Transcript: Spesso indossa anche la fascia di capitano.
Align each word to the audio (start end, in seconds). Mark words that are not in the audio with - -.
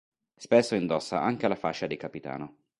Spesso 0.35 0.73
indossa 0.73 1.21
anche 1.21 1.47
la 1.47 1.53
fascia 1.53 1.85
di 1.85 1.95
capitano. 1.95 2.55